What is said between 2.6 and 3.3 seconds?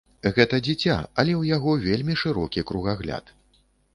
кругагляд!